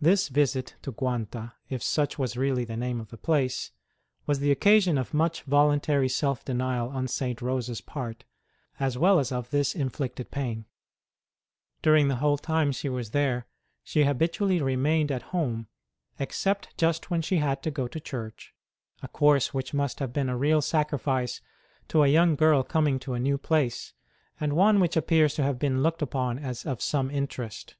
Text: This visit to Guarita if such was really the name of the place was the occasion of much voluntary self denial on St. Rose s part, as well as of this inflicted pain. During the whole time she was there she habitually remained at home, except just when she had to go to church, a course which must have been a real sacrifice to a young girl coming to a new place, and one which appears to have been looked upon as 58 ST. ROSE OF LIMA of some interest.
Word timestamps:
This 0.00 0.28
visit 0.28 0.76
to 0.82 0.92
Guarita 0.92 1.54
if 1.68 1.82
such 1.82 2.20
was 2.20 2.36
really 2.36 2.64
the 2.64 2.76
name 2.76 3.00
of 3.00 3.08
the 3.08 3.16
place 3.16 3.72
was 4.26 4.38
the 4.38 4.52
occasion 4.52 4.96
of 4.96 5.12
much 5.12 5.42
voluntary 5.42 6.08
self 6.08 6.44
denial 6.44 6.88
on 6.90 7.08
St. 7.08 7.42
Rose 7.42 7.68
s 7.68 7.80
part, 7.80 8.22
as 8.78 8.96
well 8.96 9.18
as 9.18 9.32
of 9.32 9.50
this 9.50 9.74
inflicted 9.74 10.30
pain. 10.30 10.66
During 11.82 12.06
the 12.06 12.18
whole 12.22 12.38
time 12.38 12.70
she 12.70 12.88
was 12.88 13.10
there 13.10 13.48
she 13.82 14.04
habitually 14.04 14.62
remained 14.62 15.10
at 15.10 15.22
home, 15.34 15.66
except 16.20 16.78
just 16.78 17.10
when 17.10 17.20
she 17.20 17.38
had 17.38 17.60
to 17.64 17.72
go 17.72 17.88
to 17.88 17.98
church, 17.98 18.54
a 19.02 19.08
course 19.08 19.52
which 19.52 19.74
must 19.74 19.98
have 19.98 20.12
been 20.12 20.28
a 20.28 20.36
real 20.36 20.62
sacrifice 20.62 21.40
to 21.88 22.04
a 22.04 22.06
young 22.06 22.36
girl 22.36 22.62
coming 22.62 23.00
to 23.00 23.14
a 23.14 23.18
new 23.18 23.36
place, 23.36 23.94
and 24.38 24.52
one 24.52 24.78
which 24.78 24.96
appears 24.96 25.34
to 25.34 25.42
have 25.42 25.58
been 25.58 25.82
looked 25.82 26.02
upon 26.02 26.38
as 26.38 26.58
58 26.58 26.58
ST. 26.58 26.58
ROSE 26.58 26.60
OF 26.60 26.66
LIMA 26.66 26.72
of 26.72 26.82
some 26.82 27.10
interest. 27.10 27.74